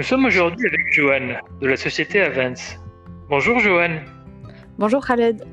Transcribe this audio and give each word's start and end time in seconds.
Nous 0.00 0.06
sommes 0.06 0.24
aujourd'hui 0.24 0.66
avec 0.66 0.90
Joanne 0.94 1.36
de 1.60 1.68
la 1.68 1.76
société 1.76 2.22
Avance. 2.22 2.78
Bonjour 3.28 3.58
Joanne. 3.58 4.00
Bonjour 4.78 5.06
Khaled. 5.06 5.44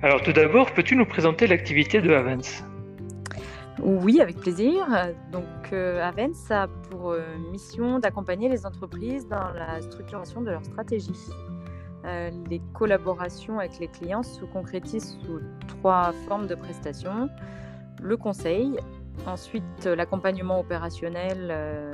Alors 0.00 0.22
tout 0.22 0.32
d'abord, 0.32 0.72
peux-tu 0.72 0.96
nous 0.96 1.04
présenter 1.04 1.46
l'activité 1.46 2.00
de 2.00 2.10
Avance? 2.10 2.64
Oui, 3.82 4.18
avec 4.22 4.38
plaisir. 4.38 4.86
Donc 5.30 5.44
euh, 5.74 6.02
Avance 6.02 6.50
a 6.50 6.68
pour 6.88 7.10
euh, 7.10 7.20
mission 7.52 7.98
d'accompagner 7.98 8.48
les 8.48 8.64
entreprises 8.64 9.28
dans 9.28 9.50
la 9.50 9.82
structuration 9.82 10.40
de 10.40 10.52
leur 10.52 10.64
stratégie. 10.64 11.12
Euh, 12.06 12.30
les 12.48 12.62
collaborations 12.72 13.58
avec 13.58 13.78
les 13.78 13.88
clients 13.88 14.22
se 14.22 14.42
concrétisent 14.46 15.18
sous 15.22 15.40
trois 15.68 16.12
formes 16.26 16.46
de 16.46 16.54
prestations. 16.54 17.28
Le 18.02 18.16
conseil, 18.16 18.78
ensuite 19.26 19.84
l'accompagnement 19.84 20.60
opérationnel, 20.60 21.89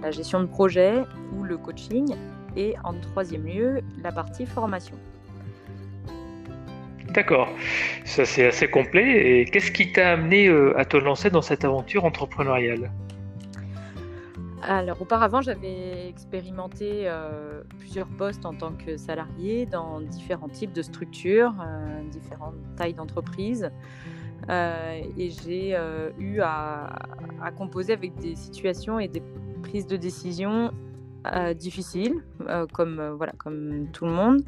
la 0.00 0.10
gestion 0.10 0.40
de 0.40 0.46
projet 0.46 1.02
ou 1.36 1.42
le 1.42 1.56
coaching, 1.56 2.14
et 2.56 2.74
en 2.84 2.94
troisième 2.94 3.46
lieu, 3.46 3.80
la 4.02 4.12
partie 4.12 4.46
formation. 4.46 4.96
D'accord, 7.12 7.50
ça 8.04 8.24
c'est 8.24 8.46
assez 8.46 8.68
complet. 8.68 9.40
Et 9.40 9.44
qu'est-ce 9.44 9.70
qui 9.70 9.92
t'a 9.92 10.12
amené 10.12 10.48
euh, 10.48 10.78
à 10.78 10.84
te 10.84 10.96
lancer 10.96 11.28
dans 11.28 11.42
cette 11.42 11.64
aventure 11.64 12.04
entrepreneuriale? 12.04 12.90
Alors 14.62 15.02
auparavant, 15.02 15.42
j'avais 15.42 16.08
expérimenté 16.08 17.02
euh, 17.04 17.62
plusieurs 17.78 18.06
postes 18.06 18.46
en 18.46 18.54
tant 18.54 18.72
que 18.72 18.96
salarié 18.96 19.66
dans 19.66 20.00
différents 20.00 20.48
types 20.48 20.72
de 20.72 20.82
structures, 20.82 21.52
euh, 21.60 22.02
différentes 22.10 22.54
tailles 22.76 22.94
d'entreprise. 22.94 23.70
et 24.48 25.30
j'ai 25.30 25.76
eu 26.18 26.40
à, 26.40 26.86
à, 27.42 27.50
composer 27.50 27.92
avec 27.92 28.14
des 28.16 28.36
situations 28.36 28.98
et 28.98 29.08
des 29.08 29.22
prises 29.62 29.86
de 29.86 29.96
décision 29.96 30.70
difficiles, 31.56 32.16
comme, 32.72 33.14
voilà, 33.16 33.32
comme 33.38 33.86
tout 33.92 34.04
le 34.04 34.12
monde. 34.12 34.42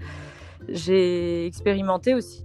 J'ai 0.68 1.46
expérimenté 1.46 2.14
aussi 2.14 2.44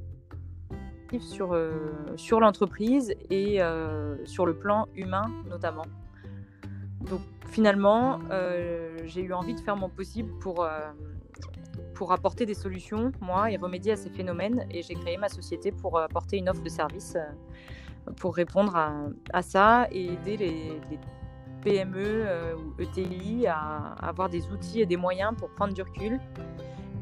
sur, 1.17 1.53
euh, 1.53 1.71
sur 2.15 2.39
l'entreprise 2.39 3.15
et 3.29 3.61
euh, 3.61 4.23
sur 4.25 4.45
le 4.45 4.53
plan 4.53 4.87
humain 4.95 5.25
notamment. 5.49 5.85
Donc 7.09 7.21
finalement, 7.47 8.19
euh, 8.29 8.97
j'ai 9.05 9.21
eu 9.21 9.33
envie 9.33 9.55
de 9.55 9.59
faire 9.59 9.75
mon 9.75 9.89
possible 9.89 10.29
pour, 10.39 10.67
pour 11.95 12.11
apporter 12.11 12.45
des 12.45 12.53
solutions, 12.53 13.11
moi, 13.21 13.49
et 13.51 13.57
remédier 13.57 13.93
à 13.93 13.95
ces 13.95 14.09
phénomènes. 14.09 14.67
Et 14.69 14.83
j'ai 14.83 14.93
créé 14.93 15.17
ma 15.17 15.29
société 15.29 15.71
pour 15.71 15.97
apporter 15.97 16.37
une 16.37 16.49
offre 16.49 16.61
de 16.61 16.69
service 16.69 17.17
pour 18.17 18.35
répondre 18.35 18.75
à, 18.75 18.93
à 19.33 19.41
ça 19.41 19.87
et 19.91 20.13
aider 20.13 20.37
les 20.37 20.79
PME 21.61 22.55
ou 22.57 22.81
ETI 22.81 23.47
à 23.47 23.95
avoir 24.01 24.29
des 24.29 24.47
outils 24.51 24.81
et 24.81 24.85
des 24.85 24.97
moyens 24.97 25.33
pour 25.37 25.49
prendre 25.49 25.73
du 25.73 25.81
recul 25.81 26.19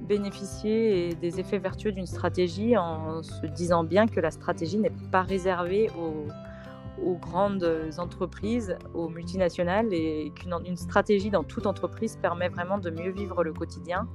bénéficier 0.08 1.14
des 1.16 1.40
effets 1.40 1.60
vertueux 1.60 1.92
d'une 1.92 2.06
stratégie 2.06 2.78
en 2.78 3.22
se 3.22 3.46
disant 3.46 3.84
bien 3.84 4.08
que 4.08 4.20
la 4.20 4.32
stratégie 4.32 4.78
n'est 4.78 4.94
pas 5.12 5.22
réservée 5.22 5.90
aux, 5.98 7.16
grandes 7.16 7.70
entreprises, 8.00 8.76
aux 8.94 9.10
multinationales 9.10 9.94
et 9.94 10.32
qu'une 10.36 10.78
stratégie 10.78 11.30
dans 11.30 11.44
toute 11.44 11.68
entreprise 11.68 12.18
permet 12.22 12.50
vraiment 12.50 12.80
de 12.80 12.90
mieux 12.90 13.12
vivre 13.12 13.44
le 13.44 13.54
quotidien, 13.54 14.08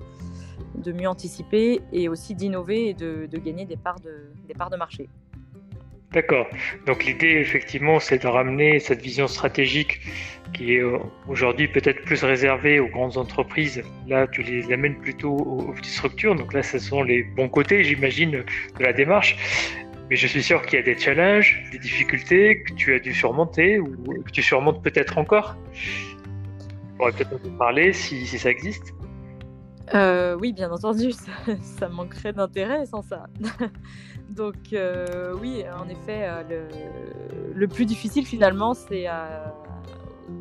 de 0.74 0.92
mieux 0.92 1.08
anticiper 1.08 1.80
et 1.92 2.08
aussi 2.08 2.34
d'innover 2.34 2.88
et 2.88 2.94
de, 2.94 3.38
gagner 3.38 3.66
des 3.66 3.76
parts 3.76 4.00
des 4.00 4.54
parts 4.54 4.70
de 4.70 4.76
marché. 4.76 5.08
D'accord. 6.12 6.46
Donc 6.86 7.04
l'idée, 7.04 7.38
effectivement, 7.40 7.98
c'est 7.98 8.22
de 8.22 8.26
ramener 8.26 8.80
cette 8.80 9.00
vision 9.00 9.26
stratégique 9.26 10.00
qui 10.52 10.74
est 10.74 10.82
euh, 10.82 10.98
aujourd'hui 11.26 11.68
peut-être 11.68 12.02
plus 12.02 12.22
réservée 12.22 12.80
aux 12.80 12.88
grandes 12.88 13.16
entreprises. 13.16 13.82
Là, 14.06 14.26
tu 14.26 14.42
les 14.42 14.70
amènes 14.70 14.96
plutôt 14.96 15.34
aux, 15.34 15.72
petites 15.72 15.94
structures. 15.94 16.34
Donc 16.34 16.52
là, 16.52 16.62
ce 16.62 16.78
sont 16.78 17.02
les 17.02 17.22
bons 17.22 17.48
côtés, 17.48 17.82
j'imagine, 17.82 18.30
de 18.30 18.84
la 18.84 18.92
démarche. 18.92 19.36
Mais 20.10 20.16
je 20.16 20.26
suis 20.26 20.42
sûr 20.42 20.60
qu'il 20.66 20.78
y 20.78 20.82
a 20.82 20.84
des 20.84 20.98
challenges, 20.98 21.62
des 21.72 21.78
difficultés 21.78 22.62
que 22.62 22.74
tu 22.74 22.94
as 22.94 22.98
dû 22.98 23.14
surmonter 23.14 23.78
ou 23.78 24.22
que 24.22 24.30
tu 24.30 24.42
surmontes 24.42 24.82
peut-être 24.82 25.16
encore. 25.16 25.56
On 26.92 26.96
pourrait 26.98 27.12
peut-être 27.12 27.40
en 27.46 27.56
parler 27.56 27.94
si, 27.94 28.26
ça 28.26 28.50
existe. 28.50 28.92
Euh, 29.94 30.36
oui, 30.40 30.52
bien 30.52 30.70
entendu, 30.70 31.12
ça 31.62 31.88
manquerait 31.88 32.32
d'intérêt 32.32 32.86
sans 32.86 33.02
ça. 33.02 33.26
Donc 34.30 34.72
euh, 34.72 35.34
oui, 35.40 35.64
en 35.78 35.88
effet, 35.88 36.26
euh, 36.26 36.68
le, 37.54 37.68
plus 37.68 37.84
difficile 37.84 38.24
finalement, 38.24 38.74
c'est 38.74 39.06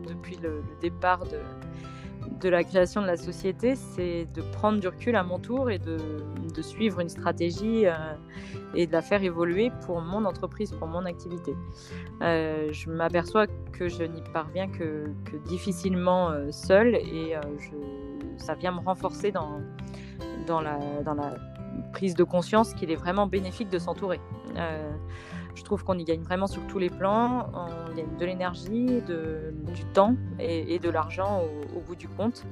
depuis 0.07 0.37
le, 0.37 0.63
départ 0.81 1.23
de, 1.25 2.49
la 2.49 2.63
création 2.63 3.01
de 3.01 3.07
la 3.07 3.17
société, 3.17 3.75
c'est 3.75 4.27
de 4.33 4.41
prendre 4.41 4.79
du 4.79 4.87
recul 4.87 5.15
à 5.15 5.23
mon 5.23 5.39
tour 5.39 5.69
et 5.69 5.79
de, 5.79 5.97
suivre 6.61 6.99
une 6.99 7.09
stratégie 7.09 7.85
et 8.75 8.85
de 8.85 8.91
la 8.91 9.01
faire 9.01 9.23
évoluer 9.23 9.71
pour 9.85 9.99
mon 9.99 10.25
entreprise, 10.25 10.71
pour 10.71 10.87
mon 10.87 11.05
activité. 11.05 11.55
je 12.21 12.89
m'aperçois 12.89 13.47
que 13.73 13.89
je 13.89 14.03
n'y 14.03 14.21
parviens 14.31 14.67
que, 14.69 15.07
difficilement 15.47 16.31
seule 16.51 16.95
et 16.95 17.35
ça 18.37 18.55
vient 18.55 18.71
me 18.71 18.79
renforcer 18.79 19.31
dans, 19.31 19.59
dans 20.47 20.61
la 20.61 20.77
prise 21.91 22.15
de 22.15 22.23
conscience 22.23 22.73
qu'il 22.73 22.91
est 22.91 22.95
vraiment 22.95 23.27
bénéfique 23.27 23.69
de 23.69 23.79
s'entourer. 23.79 24.19
Euh, 24.57 24.91
je 25.55 25.63
trouve 25.63 25.83
qu'on 25.83 25.97
y 25.97 26.03
gagne 26.03 26.21
vraiment 26.21 26.47
sur 26.47 26.65
tous 26.67 26.79
les 26.79 26.89
plans. 26.89 27.49
On 27.53 27.95
gagne 27.95 28.17
de 28.17 28.25
l'énergie, 28.25 29.01
du 29.01 29.85
temps 29.93 30.15
et, 30.39 30.79
de 30.79 30.89
l'argent 30.89 31.43
au, 31.75 31.79
bout 31.81 31.95
du 31.95 32.07
compte. 32.07 32.45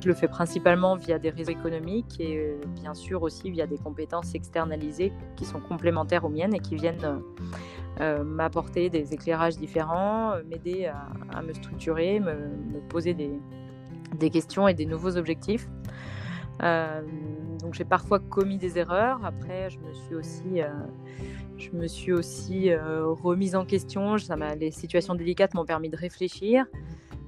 je 0.00 0.08
le 0.08 0.14
fais 0.14 0.28
principalement 0.28 0.96
via 0.96 1.18
des 1.18 1.30
réseaux 1.30 1.52
économiques 1.52 2.20
et 2.20 2.36
euh, 2.36 2.60
bien 2.74 2.94
sûr 2.94 3.22
aussi 3.22 3.50
via 3.50 3.66
des 3.66 3.78
compétences 3.78 4.34
externalisées 4.34 5.12
qui 5.36 5.44
sont 5.44 5.60
complémentaires 5.60 6.24
aux 6.24 6.28
miennes 6.28 6.54
et 6.54 6.58
qui 6.58 6.74
viennent 6.74 7.22
euh, 8.00 8.24
m'apporter 8.24 8.90
des 8.90 9.14
éclairages 9.14 9.56
différents, 9.56 10.34
m'aider 10.48 10.90
à, 11.32 11.42
me 11.42 11.52
structurer, 11.54 12.20
me, 12.20 12.80
poser 12.88 13.14
des, 13.14 13.30
des, 14.16 14.30
questions 14.30 14.68
et 14.68 14.74
des 14.74 14.86
nouveaux 14.86 15.16
objectifs. 15.16 15.68
Euh, 16.62 17.02
donc 17.60 17.74
j'ai 17.74 17.84
parfois 17.84 18.18
commis 18.18 18.58
des 18.58 18.78
erreurs. 18.78 19.24
Après, 19.24 19.70
je 19.70 19.78
me 19.78 19.92
suis 19.92 20.14
aussi, 20.14 20.62
euh, 20.62 20.68
je 21.56 21.70
me 21.70 21.86
suis 21.86 22.12
aussi 22.12 22.70
euh, 22.70 23.06
remise 23.06 23.54
en 23.54 23.64
question. 23.64 24.16
Les 24.58 24.70
situations 24.70 25.14
délicates 25.14 25.54
m'ont 25.54 25.64
permis 25.64 25.88
de 25.88 25.96
réfléchir, 25.96 26.66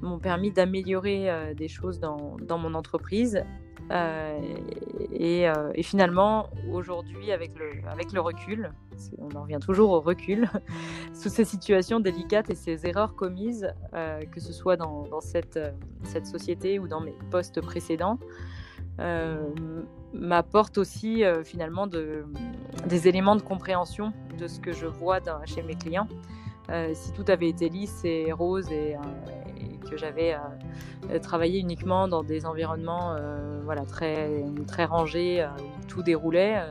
m'ont 0.03 0.19
permis 0.19 0.51
d'améliorer 0.51 1.55
des 1.55 1.69
choses 1.69 2.01
dans, 2.01 2.37
mon 2.59 2.75
entreprise. 2.75 3.45
Et, 3.91 5.43
et, 5.75 5.83
finalement, 5.83 6.49
aujourd'hui, 6.73 7.33
avec 7.33 7.53
le, 7.59 8.21
recul, 8.21 8.73
on 9.19 9.34
en 9.37 9.43
revient 9.43 9.59
toujours 9.61 9.91
au 9.91 10.01
recul, 10.01 10.49
sous 11.15 11.28
ces 11.28 11.45
situations 11.45 12.00
délicates 12.00 12.50
et 12.50 12.55
ces 12.55 12.87
erreurs 12.87 13.17
commises, 13.17 13.73
que 13.93 14.41
ce 14.41 14.53
soit 14.53 14.77
dans, 14.77 15.21
cette, 15.21 15.59
société 16.25 16.79
ou 16.79 16.89
dans 16.89 17.00
mes 17.00 17.15
postes 17.31 17.61
précédents, 17.61 18.19
euh, 19.00 19.49
m'apporte 20.12 20.77
aussi 20.77 21.25
euh, 21.25 21.45
finalement 21.45 21.87
de, 21.87 22.25
des 22.87 23.06
éléments 23.09 23.37
de 23.37 23.43
compréhension 23.43 24.12
de 24.39 24.49
ce 24.49 24.59
que 24.59 24.73
je 24.73 24.87
vois 24.87 25.21
chez 25.47 25.62
mes 25.62 25.77
clients. 25.77 26.09
Euh, 26.69 26.91
si 26.95 27.12
tout 27.12 27.25
avait 27.29 27.49
été 27.49 27.69
lisse 27.69 28.05
et 28.05 28.33
rose 28.33 28.71
et, 28.71 28.97
que 29.91 29.97
j'avais 29.97 30.37
travaillé 31.23 31.59
uniquement 31.61 32.09
dans 32.09 32.23
des 32.23 32.47
environnements 32.47 33.17
voilà, 33.65 33.84
très, 33.84 34.45
très 34.67 34.84
rangés 34.84 35.47
où 35.59 35.87
tout 35.87 36.03
déroulait, 36.03 36.62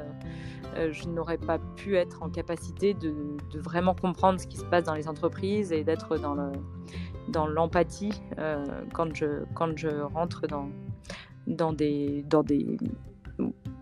je 0.76 1.08
n'aurais 1.08 1.38
pas 1.38 1.60
pu 1.76 1.98
être 1.98 2.24
en 2.24 2.30
capacité 2.30 2.94
de, 2.94 3.14
vraiment 3.56 3.94
comprendre 3.94 4.40
ce 4.40 4.48
qui 4.48 4.58
se 4.58 4.66
passe 4.66 4.84
dans 4.86 4.94
les 4.96 5.08
entreprises 5.08 5.72
et 5.72 5.84
d'être 5.84 6.18
dans 6.18 6.52
dans 7.28 7.46
l'empathie 7.46 8.22
quand, 8.94 9.16
je, 9.16 9.44
quand 9.54 9.78
je 9.78 9.90
rentre 10.02 10.48
dans, 10.48 10.70
dans 11.48 11.74
des, 11.74 12.24
dans 12.28 12.44
des, 12.44 12.78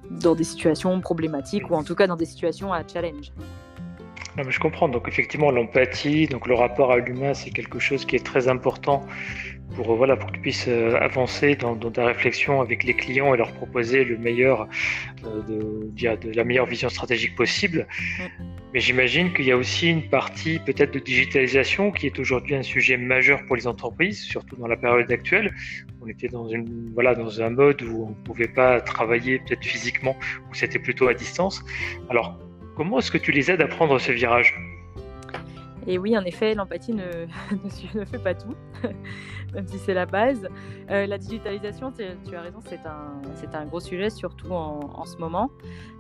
dans 0.09 0.35
des 0.35 0.43
situations 0.43 0.99
problématiques 1.01 1.69
ou 1.69 1.75
en 1.75 1.83
tout 1.83 1.95
cas 1.95 2.07
dans 2.07 2.15
des 2.15 2.25
situations 2.25 2.73
à 2.73 2.85
challenge. 2.87 3.31
Non, 4.37 4.43
mais 4.45 4.51
je 4.51 4.59
comprends. 4.59 4.87
Donc 4.87 5.07
effectivement, 5.07 5.49
l'empathie, 5.49 6.27
donc 6.27 6.47
le 6.47 6.53
rapport 6.53 6.91
à 6.91 6.97
l'humain, 6.97 7.33
c'est 7.33 7.49
quelque 7.49 7.79
chose 7.79 8.05
qui 8.05 8.15
est 8.15 8.23
très 8.23 8.47
important 8.47 9.03
pour 9.75 9.95
voilà 9.95 10.15
pour 10.15 10.29
que 10.29 10.35
tu 10.35 10.41
puisses 10.41 10.67
euh, 10.67 10.95
avancer 10.99 11.55
dans, 11.55 11.75
dans, 11.75 11.91
ta 11.91 12.05
réflexion 12.05 12.61
avec 12.61 12.83
les 12.83 12.93
clients 12.93 13.33
et 13.33 13.37
leur 13.37 13.51
proposer 13.51 14.03
le 14.03 14.17
meilleur 14.17 14.67
euh, 15.25 15.41
de, 15.43 16.15
de, 16.15 16.31
la 16.33 16.43
meilleure 16.43 16.67
vision 16.67 16.89
stratégique 16.89 17.35
possible. 17.35 17.87
Mm. 18.19 18.43
Mais 18.73 18.79
j'imagine 18.79 19.33
qu'il 19.33 19.45
y 19.45 19.51
a 19.51 19.57
aussi 19.57 19.89
une 19.89 20.07
partie 20.07 20.59
peut-être 20.59 20.93
de 20.93 20.99
digitalisation 20.99 21.91
qui 21.91 22.05
est 22.05 22.19
aujourd'hui 22.19 22.55
un 22.55 22.63
sujet 22.63 22.95
majeur 22.95 23.43
pour 23.47 23.55
les 23.55 23.65
entreprises, 23.65 24.21
surtout 24.21 24.55
dans 24.55 24.67
la 24.67 24.77
période 24.77 25.11
actuelle. 25.11 25.53
On 26.01 26.07
était 26.07 26.27
dans 26.27 26.47
une 26.47 26.91
voilà 26.93 27.15
dans 27.15 27.41
un 27.41 27.49
mode 27.49 27.81
où 27.81 28.05
on 28.05 28.09
ne 28.09 28.25
pouvait 28.25 28.47
pas 28.47 28.81
travailler 28.81 29.39
peut-être 29.39 29.65
physiquement, 29.65 30.15
où 30.51 30.53
c'était 30.53 30.79
plutôt 30.79 31.07
à 31.07 31.15
distance. 31.15 31.63
Alors 32.09 32.39
Comment 32.77 32.99
est-ce 32.99 33.09
que 33.09 33.17
tu 33.17 33.31
les 33.31 33.49
aides 33.49 33.63
à 33.63 33.67
prendre 33.67 33.97
ce 33.97 34.11
virage? 34.11 34.55
Et 35.87 35.97
oui, 35.97 36.15
en 36.15 36.23
effet, 36.25 36.53
l'empathie 36.53 36.93
ne, 36.93 37.25
ne, 37.95 38.05
fait 38.05 38.19
pas 38.19 38.35
tout, 38.35 38.53
même 39.55 39.65
si 39.65 39.79
c'est 39.79 39.95
la 39.95 40.05
base. 40.05 40.47
Euh, 40.91 41.07
la 41.07 41.17
digitalisation, 41.17 41.91
tu 41.91 42.35
as 42.35 42.41
raison, 42.41 42.59
c'est 42.63 42.85
un, 42.85 43.59
un, 43.59 43.65
gros 43.65 43.79
sujet, 43.79 44.11
surtout 44.11 44.51
en, 44.51 44.91
en 44.93 45.05
ce 45.05 45.17
moment. 45.17 45.49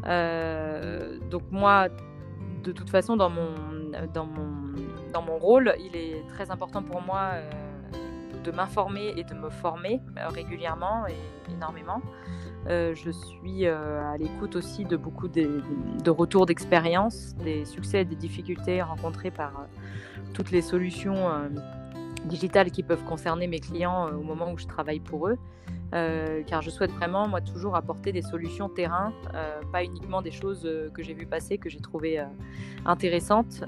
Euh, 0.05 1.17
donc 1.31 1.41
moi, 1.49 1.87
de 2.63 2.71
toute 2.71 2.91
façon, 2.91 3.17
dans 3.17 3.31
mon, 3.31 3.55
dans, 4.13 4.27
mon, 4.27 4.75
dans 5.11 5.23
mon 5.23 5.39
rôle, 5.39 5.73
il 5.79 5.95
est 5.95 6.27
très 6.27 6.51
important 6.51 6.83
pour 6.83 7.01
moi 7.01 7.31
euh, 7.33 7.49
de 8.47 8.51
m'informer 8.51 9.13
et 9.17 9.23
de 9.23 9.33
me 9.33 9.49
former 9.49 9.99
régulièrement 10.15 11.05
et 11.07 11.51
énormément. 11.51 12.01
Euh, 12.69 12.93
je 12.95 13.11
suis 13.11 13.65
euh, 13.65 14.01
à 14.03 14.17
l'écoute 14.17 14.55
aussi 14.55 14.83
de 14.83 14.97
beaucoup 14.97 15.27
de, 15.27 16.09
retours 16.09 16.45
d'expérience, 16.45 17.35
des 17.43 17.65
succès 17.65 18.01
et 18.01 18.05
des 18.05 18.15
difficultés 18.15 18.81
rencontrées 18.81 19.31
par 19.31 19.51
euh, 19.59 20.21
toutes 20.33 20.51
les 20.51 20.61
solutions 20.61 21.29
digitales 22.25 22.71
qui 22.71 22.83
peuvent 22.83 23.03
concerner 23.05 23.47
mes 23.47 23.59
clients 23.59 24.09
au 24.09 24.23
moment 24.23 24.51
où 24.51 24.57
je 24.57 24.65
travaille 24.65 24.99
pour 24.99 25.27
eux. 25.27 25.37
Euh, 25.93 26.43
car 26.45 26.61
je 26.61 26.69
souhaite 26.69 26.91
vraiment, 26.91 27.27
moi, 27.27 27.39
toujours 27.39 27.75
apporter 27.75 28.11
des 28.11 28.21
solutions 28.21 28.67
terrain, 28.67 29.13
euh, 29.33 29.61
pas 29.71 29.83
uniquement 29.83 30.21
des 30.21 30.31
choses 30.31 30.65
euh, 30.65 30.89
que 30.89 31.01
j'ai 31.01 31.13
vues 31.13 31.25
passer, 31.25 31.57
que 31.57 31.69
j'ai 31.69 31.79
trouvées 31.79 32.21
intéressantes. 32.85 33.63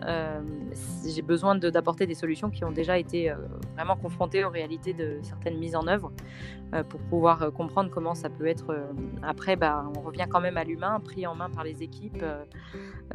j'ai 1.05 1.21
besoin 1.21 1.55
d'apporter 1.55 2.05
des 2.05 2.13
solutions 2.13 2.49
qui 2.49 2.63
ont 2.63 2.71
déjà 2.71 2.97
été 2.97 3.33
vraiment 3.75 3.95
confrontées 3.95 4.43
aux 4.43 4.49
réalités 4.49 4.93
de 4.93 5.19
certaines 5.21 5.57
mises 5.57 5.75
en 5.75 5.87
œuvre 5.87 6.11
pour 6.89 6.99
pouvoir 7.01 7.51
comprendre 7.51 7.89
comment 7.89 8.15
ça 8.15 8.29
peut 8.29 8.47
être. 8.47 8.75
après, 9.21 9.55
bah, 9.55 9.85
on 9.97 10.01
revient 10.01 10.25
quand 10.29 10.39
même 10.39 10.57
à 10.57 10.63
l'humain, 10.63 10.99
pris 10.99 11.27
en 11.27 11.35
main 11.35 11.49
par 11.49 11.63
les 11.63 11.83
équipes, 11.83 12.23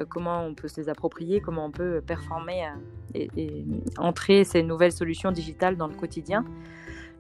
comment 0.09 0.45
on 0.45 0.55
peut 0.55 0.69
se 0.69 0.81
les 0.81 0.89
approprier, 0.89 1.41
comment 1.41 1.67
on 1.67 1.71
peut 1.71 2.03
performer 2.07 2.69
et, 3.15 3.31
et 3.37 3.65
entrer 3.97 4.45
ces 4.45 4.63
nouvelles 4.63 4.93
solutions 4.93 5.33
digitales 5.33 5.77
dans 5.77 5.89
le 5.89 5.95
quotidien. 5.95 6.45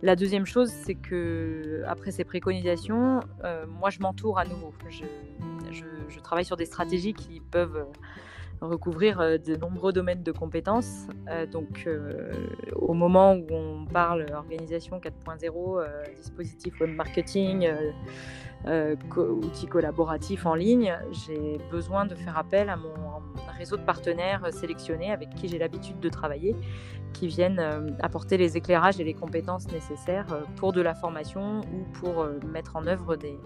La 0.05 0.17
deuxième 0.17 0.45
chose, 0.45 0.69
c'est 0.69 0.97
que 0.97 1.83
après 1.87 2.11
ces 2.11 2.25
préconisations, 2.25 3.21
euh, 3.43 3.65
moi 3.67 3.89
je 3.89 4.01
m'entoure 4.01 4.39
à 4.39 4.45
nouveau. 4.45 4.75
Je, 4.91 6.21
travaille 6.21 6.45
sur 6.45 6.59
des 6.59 6.67
stratégies 6.67 7.15
qui 7.15 7.41
peuvent 7.41 7.87
recouvrir 8.61 9.21
euh, 9.21 9.39
de 9.39 9.56
nombreux 9.56 9.93
domaines 9.93 10.23
de 10.23 10.33
compétences. 10.33 11.06
donc, 11.53 11.89
au 12.77 12.95
moment 12.95 13.35
où 13.35 13.47
on 13.51 13.87
parle 13.87 14.27
organisation 14.35 14.99
4.0, 14.99 15.85
dispositif 16.17 16.81
web 16.81 16.91
marketing, 16.91 17.69
outils 19.17 19.67
collaboratifs 19.67 20.47
en 20.47 20.55
ligne, 20.55 20.97
j'ai 21.12 21.59
besoin 21.71 22.06
de 22.06 22.15
faire 22.15 22.39
appel 22.39 22.69
à 22.69 22.77
mon 22.77 22.93
réseau 23.59 23.77
de 23.77 23.83
partenaires 23.83 24.53
sélectionnés 24.53 25.11
avec 25.11 25.35
qui 25.35 25.49
j'ai 25.49 25.59
l'habitude 25.59 26.01
de 26.01 26.09
travailler 26.09 26.56
qui 27.15 27.29
viennent 27.29 27.61
euh, 27.61 27.89
apporter 28.03 28.37
les 28.37 28.59
éclairages 28.59 29.01
et 29.01 29.05
les 29.05 29.15
compétences 29.15 29.71
nécessaires 29.73 30.27
euh, 30.33 30.43
pour 30.56 30.73
de 30.73 30.83
la 30.83 30.95
formation 30.95 31.61
ou 31.61 31.85
pour 31.95 32.21
euh, 32.21 32.39
mettre 32.53 32.77
en 32.77 32.87
œuvre 32.87 33.17
des, 33.17 33.39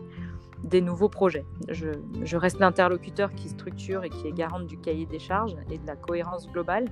des 0.64 0.80
nouveaux 0.80 1.08
projets. 1.08 1.44
Je, 1.68 2.36
reste 2.36 2.58
l'interlocuteur 2.60 3.32
qui 3.32 3.48
structure 3.48 4.04
et 4.04 4.10
qui 4.10 4.26
est 4.26 4.32
garante 4.32 4.66
du 4.66 4.78
cahier 4.78 5.06
des 5.06 5.18
charges 5.18 5.56
et 5.70 5.78
de 5.78 5.86
la 5.86 5.96
cohérence 5.96 6.50
globale. 6.50 6.86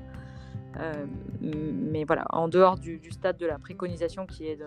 mais 1.41 2.05
voilà, 2.05 2.27
en 2.31 2.49
dehors 2.49 2.79
du, 2.79 3.01
stade 3.11 3.39
de 3.39 3.47
la 3.47 3.59
préconisation 3.59 4.27
qui 4.27 4.47
est 4.47 4.59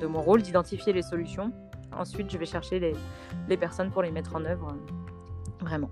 de, 0.00 0.06
mon 0.06 0.20
rôle 0.20 0.42
d'identifier 0.42 0.92
les 0.92 1.02
solutions, 1.02 1.52
ensuite 1.92 2.30
je 2.30 2.38
vais 2.38 2.46
chercher 2.46 2.78
les, 2.80 2.92
les 3.48 3.56
personnes 3.56 3.90
pour 3.90 4.02
les 4.02 4.10
mettre 4.10 4.34
en 4.36 4.44
œuvre 4.44 4.76
vraiment. 5.60 5.90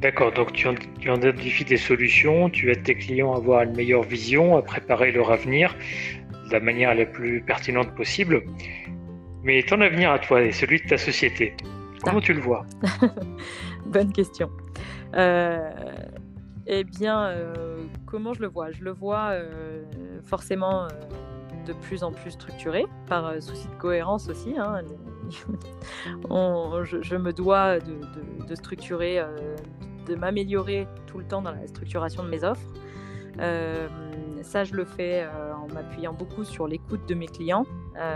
D'accord, 0.00 0.30
donc 0.30 0.52
tu, 0.52 0.68
identifies 1.00 1.64
des 1.64 1.78
solutions, 1.78 2.50
tu 2.50 2.70
aides 2.70 2.82
tes 2.82 2.94
clients 2.94 3.32
à 3.32 3.38
avoir 3.38 3.62
une 3.62 3.74
meilleure 3.74 4.02
vision, 4.02 4.56
à 4.56 4.62
préparer 4.62 5.10
leur 5.10 5.32
avenir 5.32 5.74
de 6.46 6.52
la 6.52 6.60
manière 6.60 6.94
la 6.94 7.06
plus 7.06 7.40
pertinente 7.40 7.94
possible. 7.94 8.42
Mais 9.46 9.62
ton 9.62 9.80
avenir 9.80 10.10
à 10.10 10.18
toi 10.18 10.42
et 10.42 10.50
celui 10.50 10.80
de 10.80 10.88
ta 10.88 10.98
société, 10.98 11.54
comment 12.02 12.20
tu 12.20 12.32
le 12.32 12.40
vois 12.40 12.66
Bonne 13.86 14.12
question. 14.12 14.50
Euh, 15.14 15.70
eh 16.66 16.82
bien, 16.82 17.26
euh, 17.26 17.84
comment 18.06 18.34
je 18.34 18.40
le 18.40 18.48
vois? 18.48 18.72
Je 18.72 18.82
le 18.82 18.90
vois 18.90 19.28
euh, 19.30 19.84
forcément 20.24 20.88
de 21.64 21.72
plus 21.74 22.02
en 22.02 22.10
plus 22.10 22.32
structuré, 22.32 22.86
par 23.06 23.40
souci 23.40 23.68
de 23.68 23.74
cohérence 23.74 24.28
aussi. 24.28 24.52
Hein. 24.58 24.82
je, 25.30 27.14
me 27.14 27.32
dois 27.32 27.78
de, 27.78 28.54
structurer, 28.56 29.22
de 30.08 30.16
m'améliorer 30.16 30.88
tout 31.06 31.18
le 31.18 31.24
temps 31.24 31.42
dans 31.42 31.52
la 31.52 31.68
structuration 31.68 32.24
de 32.24 32.30
mes 32.30 32.42
offres. 32.42 32.66
Ça, 34.42 34.64
je 34.64 34.74
le 34.74 34.84
fais 34.84 35.24
en 35.54 35.72
m'appuyant 35.72 36.14
beaucoup 36.14 36.42
sur 36.42 36.66
l'écoute 36.66 37.08
de 37.08 37.14
mes 37.14 37.28
clients, 37.28 37.64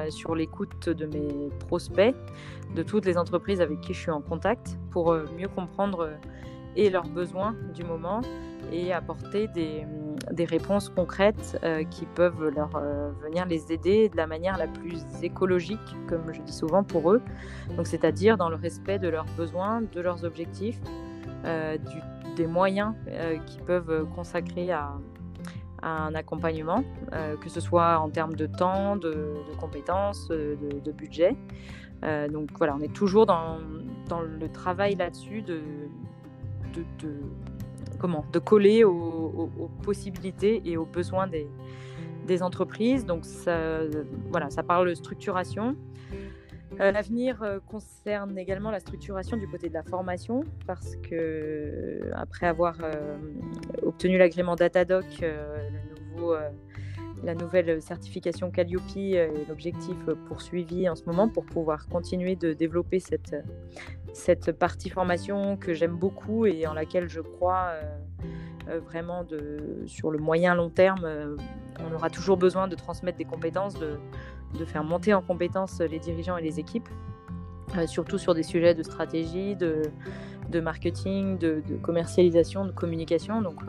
sur 0.09 0.35
l'écoute 0.35 0.89
de 0.89 1.07
mes 1.07 1.51
prospects, 1.67 2.15
de 2.75 2.83
toutes 2.83 3.07
les 3.07 3.17
entreprises 3.17 3.61
avec 3.61 3.81
qui 3.81 3.95
je 3.95 4.01
suis 4.01 4.11
en 4.11 4.21
contact, 4.21 4.79
pour 4.91 5.15
mieux 5.39 5.49
comprendre 5.49 6.11
et 6.77 6.91
leurs 6.91 7.09
besoins 7.09 7.55
du 7.75 7.85
moment 7.85 8.21
et 8.73 8.93
apporter 8.93 9.49
des, 9.49 9.85
des 10.33 10.45
réponses 10.45 10.89
concrètes 10.89 11.59
euh, 11.63 11.85
qui 11.85 12.07
peuvent 12.07 12.49
leur 12.49 12.77
euh, 12.77 13.11
venir 13.23 13.47
les 13.47 13.73
aider 13.73 14.09
de 14.09 14.17
la 14.17 14.27
manière 14.27 14.57
la 14.59 14.67
plus 14.67 15.03
écologique, 15.23 15.79
comme 16.09 16.33
je 16.33 16.41
dis 16.43 16.53
souvent 16.53 16.85
pour 16.85 17.13
eux. 17.13 17.23
C'est-à-dire 17.85 18.37
dans 18.37 18.49
le 18.49 18.57
respect 18.57 18.99
de 18.99 19.09
leurs 19.09 19.27
besoins, 19.37 19.83
de 19.83 20.01
leurs 20.01 20.25
objectifs, 20.25 20.81
euh, 21.45 21.79
des 22.37 22.47
moyens 22.47 22.95
qu'ils 23.47 23.63
peuvent 23.63 24.07
consacrer 24.15 24.71
à, 24.71 24.93
un 25.83 26.15
accompagnement, 26.15 26.85
que 27.41 27.49
ce 27.49 27.61
soit 27.61 27.99
en 27.99 28.09
termes 28.11 28.35
de 28.35 28.47
temps, 28.47 28.97
de, 28.97 29.35
compétences, 29.59 30.29
de, 30.29 30.93
budget. 30.93 31.37
donc 32.03 32.51
voilà, 32.59 32.77
on 32.77 32.81
est 32.81 32.93
toujours 32.93 33.27
dans, 33.27 33.59
dans 34.09 34.21
le 34.21 34.49
travail 34.49 34.97
là-dessus 34.97 35.43
de, 35.43 35.61
de, 36.75 37.15
comment, 37.99 38.25
de 38.33 38.39
coller 38.39 38.85
aux, 38.85 39.51
possibilités 39.83 40.63
et 40.65 40.77
aux 40.77 40.87
besoins 40.87 41.27
des, 41.27 41.49
des 42.27 42.43
entreprises. 42.43 43.05
Donc 43.07 43.25
voilà, 44.31 44.51
ça 44.51 44.63
parle 44.63 44.89
de 44.89 44.95
structuration. 44.95 45.77
Euh, 46.79 46.93
l'avenir 46.93 47.43
euh, 47.43 47.59
concerne 47.67 48.39
également 48.39 48.71
la 48.71 48.79
structuration 48.79 49.37
du 49.37 49.49
côté 49.49 49.69
de 49.69 49.75
la 49.75 49.83
formation 49.83 50.45
parce 50.67 50.95
que 50.97 52.01
après 52.15 52.47
avoir 52.47 52.77
euh, 52.83 53.19
obtenu 53.83 54.19
l'agrément 54.19 54.55
Datadoc, 54.55 55.05
nouveau 56.15 56.37
la 57.23 57.35
nouvelle 57.35 57.83
certification 57.83 58.51
Calliope 58.51 58.97
est 58.97 59.47
l'objectif 59.49 59.97
poursuivi 60.27 60.89
en 60.89 60.95
ce 60.95 61.05
moment 61.05 61.29
pour 61.29 61.45
pouvoir 61.45 61.87
continuer 61.89 62.35
de 62.35 62.55
développer 62.55 62.99
cette, 62.99 63.37
cette 64.13 64.53
partie 64.53 64.91
formation 64.91 65.57
que 65.57 65.75
j'aime 65.75 65.97
beaucoup 65.97 66.47
et 66.47 66.67
en 66.67 66.75
laquelle 66.75 67.09
je 67.09 67.21
crois 67.21 67.71
euh, 67.71 67.83
euh, 68.69 68.81
vraiment 68.81 69.25
de, 69.25 69.83
sur 69.87 70.11
le 70.11 70.19
moyen 70.19 70.55
long 70.55 70.71
terme. 70.71 71.05
Euh, 71.05 71.37
on 71.81 71.95
aura 71.95 72.11
toujours 72.11 72.37
besoin 72.37 72.69
de 72.69 72.75
transmettre 72.75 73.17
des 73.17 73.25
compétences, 73.25 73.75
de 74.59 74.65
faire 74.65 74.85
monter 74.85 75.15
en 75.15 75.23
compétences 75.23 75.81
les 75.81 75.99
dirigeants 75.99 76.37
et 76.37 76.43
les 76.43 76.59
équipes, 76.61 76.89
surtout 77.87 78.19
sur 78.19 78.35
des 78.35 78.43
sujets 78.43 78.75
de 78.75 78.83
stratégie, 78.83 79.57
de, 79.57 79.83
de 80.51 80.61
marketing, 80.61 81.39
de, 81.39 81.63
commercialisation, 81.83 82.65
de 82.65 82.73
communication. 82.73 83.41
Donc 83.41 83.63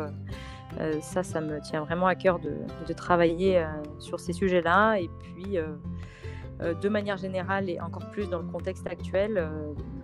euh, 0.80 1.00
ça, 1.02 1.24
ça 1.24 1.42
me 1.42 1.60
tient 1.62 1.82
vraiment 1.82 2.08
à 2.08 2.16
cœur 2.16 2.40
de, 2.40 2.94
travailler 2.94 3.60
euh, 3.60 3.68
sur 4.00 4.20
ces 4.20 4.34
sujets-là. 4.34 4.96
Et 4.96 5.10
puis, 5.20 5.58
euh, 5.58 6.74
de 6.74 6.90
manière 6.90 7.18
générale 7.18 7.70
et 7.70 7.80
encore 7.80 8.10
plus 8.12 8.30
dans 8.30 8.40
le 8.40 8.48
contexte 8.48 8.86
actuel, 8.86 9.50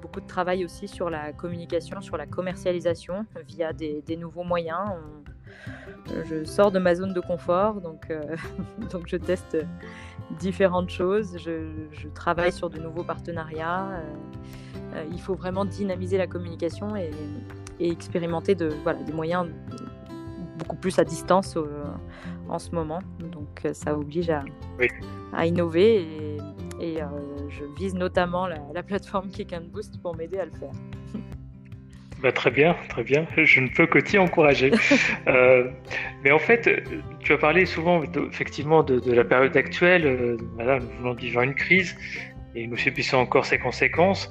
beaucoup 0.02 0.22
de 0.22 0.26
travail 0.26 0.66
aussi 0.66 0.88
sur 0.88 1.10
la 1.10 1.32
communication, 1.32 2.02
sur 2.02 2.18
la 2.18 2.26
commercialisation 2.26 3.26
via 3.46 3.74
des, 3.74 4.18
nouveaux 4.18 4.44
moyens. 4.44 4.90
Je 6.26 6.44
sors 6.44 6.72
de 6.72 6.80
ma 6.80 6.96
zone 6.96 7.14
de 7.14 7.20
confort, 7.20 7.82
donc, 7.82 8.08
donc 8.92 9.08
je 9.08 9.18
teste 9.18 9.58
différentes 10.40 10.90
choses. 10.90 11.38
Je, 11.38 12.08
travaille 12.14 12.52
sur 12.52 12.70
de 12.70 12.80
nouveaux 12.80 13.04
partenariats. 13.04 14.02
il 15.12 15.22
faut 15.22 15.36
vraiment 15.36 15.66
dynamiser 15.66 16.18
la 16.18 16.28
communication 16.28 16.96
et, 16.96 17.12
expérimenter 17.80 18.56
de, 18.56 18.70
voilà, 18.84 19.04
des 19.04 19.14
moyens 19.14 19.48
beaucoup 20.58 20.76
plus 20.76 21.00
à 21.00 21.04
distance 21.04 21.56
euh, 21.56 21.84
en 22.50 22.60
ce 22.60 22.72
moment. 22.72 23.00
Donc 23.20 23.66
euh, 23.66 23.74
ça 23.74 23.98
oblige 23.98 24.30
à, 24.30 24.44
à 25.34 25.46
innover 25.46 26.38
et, 26.80 27.02
euh, 27.02 27.06
je 27.50 27.64
vise 27.78 27.96
notamment 27.96 28.48
la, 28.48 28.84
plateforme 28.84 29.30
Kick 29.30 29.54
and 29.54 29.68
Boost 29.72 30.02
pour 30.02 30.16
m'aider 30.16 30.40
à 30.40 30.46
le 30.46 30.52
faire. 30.52 30.72
Bah, 32.22 32.32
très 32.32 32.52
bien, 32.52 32.76
très 32.90 33.04
bien. 33.04 33.28
Je 33.36 33.60
ne 33.60 33.70
peux 33.70 33.86
que 33.86 34.00
t'y 34.00 34.18
encourager. 34.18 34.72
mais 36.24 36.32
en 36.32 36.40
fait, 36.40 36.84
tu 37.20 37.34
as 37.34 37.38
parlé 37.38 37.66
souvent 37.66 38.02
effectivement 38.30 38.84
de, 38.84 39.12
la 39.12 39.24
période 39.24 39.56
actuelle. 39.56 40.38
voilà, 40.56 40.80
nous 40.80 40.90
venons 41.00 41.14
de 41.14 41.22
vivre 41.22 41.42
une 41.42 41.56
crise 41.56 41.96
et 42.56 42.66
nous 42.66 42.78
subissons 42.78 43.18
encore 43.18 43.46
ses 43.46 43.60
conséquences. 43.60 44.30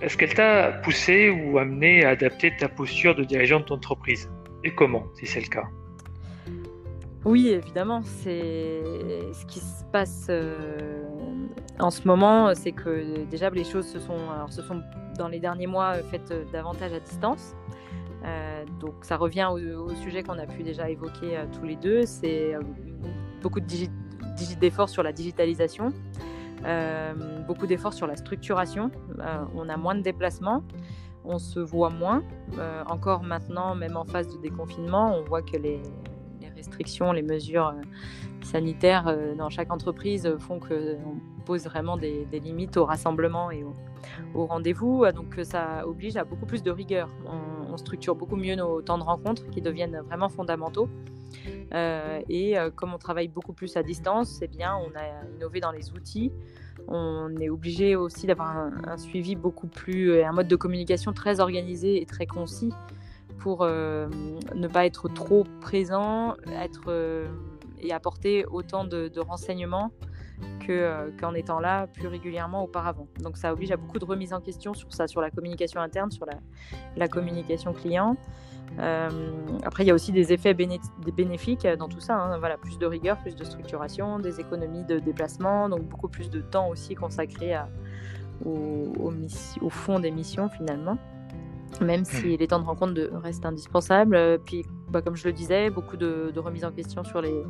Est-ce 0.00 0.16
qu'elle 0.16 0.34
t'a 0.34 0.70
poussé 0.84 1.28
ou 1.28 1.58
amené 1.58 2.04
à 2.04 2.10
adapter 2.10 2.52
ta 2.56 2.68
posture 2.68 3.16
de 3.16 3.24
dirigeant 3.24 3.58
de 3.60 3.64
ton 3.64 3.74
entreprise? 3.74 4.30
Et 4.62 4.70
comment, 4.70 5.04
si 5.18 5.26
c'est 5.26 5.40
le 5.40 5.48
cas? 5.48 5.68
Oui, 7.24 7.48
évidemment. 7.48 8.02
C'est 8.02 8.82
ce 9.32 9.44
qui 9.46 9.60
se 9.60 9.84
passe 9.92 10.30
en 11.78 11.90
ce 11.90 12.06
moment, 12.06 12.54
c'est 12.54 12.72
que 12.72 13.24
déjà 13.24 13.50
les 13.50 13.64
choses 13.64 13.86
se 13.86 14.00
sont, 14.00 14.30
alors, 14.34 14.52
se 14.52 14.62
sont 14.62 14.82
dans 15.16 15.28
les 15.28 15.38
derniers 15.38 15.66
mois 15.66 15.94
faites 16.10 16.32
davantage 16.52 16.92
à 16.92 17.00
distance. 17.00 17.54
donc 18.80 18.94
ça 19.02 19.16
revient 19.16 19.48
au, 19.52 19.94
sujet 19.94 20.22
qu'on 20.22 20.38
a 20.38 20.46
pu 20.46 20.62
déjà 20.62 20.90
évoquer 20.90 21.38
tous 21.52 21.64
les 21.64 21.76
deux. 21.76 22.04
C'est 22.06 22.54
beaucoup 23.42 23.60
d'efforts 23.60 24.88
sur 24.88 25.02
la 25.02 25.12
digitalisation. 25.12 25.92
Euh, 26.64 27.14
beaucoup 27.46 27.66
d'efforts 27.66 27.92
sur 27.92 28.06
la 28.06 28.16
structuration. 28.16 28.90
Euh, 29.20 29.44
on 29.54 29.68
a 29.68 29.76
moins 29.76 29.94
de 29.94 30.02
déplacements, 30.02 30.62
on 31.24 31.38
se 31.38 31.60
voit 31.60 31.90
moins. 31.90 32.22
Euh, 32.58 32.82
encore 32.86 33.22
maintenant, 33.22 33.74
même 33.74 33.96
en 33.96 34.04
phase 34.04 34.28
de 34.34 34.40
déconfinement, 34.40 35.16
on 35.16 35.22
voit 35.22 35.42
que 35.42 35.56
les, 35.56 35.80
restrictions, 36.58 37.12
les 37.12 37.22
mesures 37.22 37.74
sanitaires 38.42 39.16
dans 39.36 39.48
chaque 39.48 39.72
entreprise 39.72 40.28
font 40.38 40.60
qu'on 40.60 41.16
pose 41.46 41.64
vraiment 41.64 41.96
des, 41.96 42.26
limites 42.32 42.76
au 42.76 42.84
rassemblement 42.84 43.50
et 43.50 43.64
au, 44.34 44.46
rendez-vous. 44.46 45.04
Donc 45.14 45.38
ça 45.42 45.86
oblige 45.86 46.16
à 46.16 46.24
beaucoup 46.24 46.46
plus 46.46 46.62
de 46.62 46.70
rigueur. 46.70 47.08
On, 47.26 47.76
structure 47.76 48.16
beaucoup 48.16 48.34
mieux 48.34 48.56
nos 48.56 48.82
temps 48.82 48.98
de 48.98 49.04
rencontre 49.04 49.48
qui 49.50 49.60
deviennent 49.60 50.00
vraiment 50.08 50.28
fondamentaux. 50.28 50.88
Euh, 51.74 52.20
et 52.28 52.58
euh, 52.58 52.70
comme 52.70 52.94
on 52.94 52.98
travaille 52.98 53.28
beaucoup 53.28 53.52
plus 53.52 53.76
à 53.76 53.82
distance, 53.82 54.38
eh 54.42 54.48
bien, 54.48 54.76
on 54.76 54.90
a 54.98 55.34
innové 55.36 55.60
dans 55.60 55.72
les 55.72 55.92
outils. 55.92 56.32
On 56.86 57.34
est 57.36 57.48
obligé 57.48 57.96
aussi 57.96 58.26
d'avoir 58.26 58.56
un, 58.56 58.96
suivi 58.96 59.36
beaucoup 59.36 59.66
plus, 59.66 60.22
un 60.22 60.32
mode 60.32 60.48
de 60.48 60.56
communication 60.56 61.12
très 61.12 61.40
organisé 61.40 62.00
et 62.00 62.06
très 62.06 62.26
concis 62.26 62.72
pour 63.38 63.62
euh, 63.62 64.08
ne 64.54 64.68
pas 64.68 64.86
être 64.86 65.08
trop 65.08 65.44
présent 65.60 66.34
être, 66.52 67.26
et 67.80 67.92
apporter 67.92 68.44
autant 68.46 68.84
de, 68.84 69.10
renseignements 69.20 69.90
qu'en 71.18 71.34
étant 71.34 71.58
là 71.60 71.86
plus 71.86 72.06
régulièrement 72.06 72.62
auparavant. 72.62 73.08
Donc 73.20 73.36
ça 73.38 73.52
oblige 73.52 73.72
à 73.72 73.76
beaucoup 73.76 73.98
de 73.98 74.04
remises 74.04 74.34
en 74.34 74.40
question 74.40 74.74
sur 74.74 74.92
ça, 74.92 75.06
sur 75.08 75.20
la 75.20 75.30
communication 75.30 75.80
interne, 75.80 76.10
sur 76.10 76.26
la, 76.96 77.08
communication 77.08 77.72
client. 77.72 78.16
Euh, 78.78 79.08
après, 79.64 79.84
il 79.84 79.86
y 79.86 79.90
a 79.90 79.94
aussi 79.94 80.12
des 80.12 80.32
effets 80.32 80.52
bénéfiques 80.52 81.66
dans 81.78 81.88
tout 81.88 82.00
ça. 82.00 82.16
Hein. 82.16 82.38
Voilà, 82.38 82.58
plus 82.58 82.78
de 82.78 82.84
rigueur, 82.84 83.16
plus 83.18 83.34
de 83.34 83.44
structuration, 83.44 84.18
des 84.18 84.40
économies 84.40 84.84
de 84.84 84.98
déplacement, 84.98 85.70
donc 85.70 85.84
beaucoup 85.84 86.08
plus 86.08 86.28
de 86.28 86.40
temps 86.40 86.68
aussi 86.68 86.94
consacré 86.94 87.56
au, 88.44 89.70
fond 89.70 89.98
des 90.00 90.10
missions 90.10 90.48
finalement 90.48 90.98
même 91.80 92.04
si 92.04 92.34
hmm. 92.34 92.38
les 92.38 92.46
temps 92.46 92.60
de 92.60 92.64
rencontre 92.64 93.00
restent 93.14 93.46
indispensables. 93.46 94.16
Euh, 94.16 94.38
puis, 94.38 94.64
bah, 94.90 95.02
comme 95.02 95.16
je 95.16 95.26
le 95.26 95.32
disais, 95.32 95.70
beaucoup 95.70 95.96
de, 95.96 96.30
de 96.34 96.40
remises 96.40 96.64
en 96.64 96.72
question 96.72 97.04
sur 97.04 97.20
les, 97.20 97.42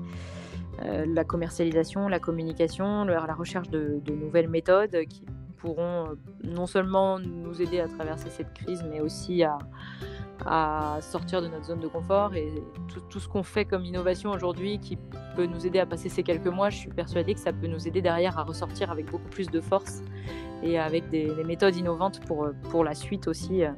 euh, 0.84 1.04
la 1.06 1.24
commercialisation, 1.24 2.08
la 2.08 2.20
communication, 2.20 3.04
la 3.04 3.34
recherche 3.34 3.68
de, 3.70 4.00
de, 4.04 4.14
nouvelles 4.14 4.48
méthodes 4.48 4.96
qui 5.08 5.26
pourront 5.56 6.16
non 6.44 6.66
seulement 6.66 7.18
nous 7.18 7.60
aider 7.60 7.80
à 7.80 7.88
traverser 7.88 8.30
cette 8.30 8.54
crise, 8.54 8.84
mais 8.88 9.00
aussi 9.00 9.42
à, 9.42 9.58
à 10.46 10.98
sortir 11.00 11.42
de 11.42 11.48
notre 11.48 11.64
zone 11.64 11.80
de 11.80 11.88
confort 11.88 12.34
et 12.34 12.52
tout, 13.10 13.20
ce 13.20 13.28
qu'on 13.28 13.42
fait 13.42 13.64
comme 13.64 13.84
innovation 13.84 14.30
aujourd'hui 14.30 14.78
qui 14.78 14.98
peut 15.36 15.46
nous 15.46 15.66
aider 15.66 15.78
à 15.78 15.86
passer 15.86 16.08
ces 16.08 16.22
quelques 16.22 16.46
mois, 16.46 16.70
je 16.70 16.78
suis 16.78 16.90
persuadée 16.90 17.34
que 17.34 17.40
ça 17.40 17.52
peut 17.52 17.66
nous 17.66 17.88
aider 17.88 18.02
derrière 18.02 18.38
à 18.38 18.44
ressortir 18.44 18.90
avec 18.90 19.10
beaucoup 19.10 19.28
plus 19.28 19.48
de 19.48 19.60
force 19.60 20.02
et 20.62 20.78
avec 20.78 21.08
des, 21.10 21.30
méthodes 21.44 21.76
innovantes 21.76 22.20
pour, 22.26 22.48
pour 22.70 22.84
la 22.84 22.94
suite 22.94 23.28
aussi, 23.28 23.64
euh, 23.64 23.70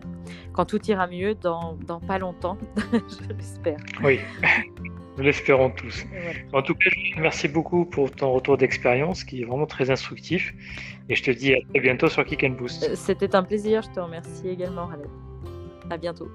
quand 0.52 0.64
tout 0.64 0.84
ira 0.86 1.06
mieux 1.06 1.34
dans, 1.34 1.76
dans 1.86 2.00
pas 2.00 2.18
longtemps, 2.18 2.56
je 2.92 3.34
l'espère. 3.34 3.78
Oui, 4.02 4.20
nous 5.16 5.24
l'espérons 5.24 5.70
tous. 5.70 6.04
En 6.52 6.62
tout 6.62 6.74
cas, 6.74 6.90
merci 7.18 7.48
beaucoup 7.48 7.84
pour 7.84 8.10
ton 8.10 8.32
retour 8.32 8.56
d'expérience 8.56 9.24
qui 9.24 9.42
est 9.42 9.44
vraiment 9.44 9.66
très 9.66 9.90
instructif 9.90 10.54
et 11.08 11.14
je 11.14 11.22
te 11.22 11.30
dis 11.30 11.54
à 11.54 11.58
très 11.70 11.80
bientôt 11.80 12.08
sur 12.08 12.24
Kick 12.24 12.44
and 12.44 12.50
Boost. 12.50 12.88
Euh, 12.88 12.94
c'était 12.94 13.34
un 13.34 13.42
plaisir, 13.42 13.82
je 13.82 13.90
te 13.90 14.00
remercie 14.00 14.48
également, 14.48 14.86
Raled. 14.86 15.08
À 15.90 15.96
bientôt. 15.96 16.28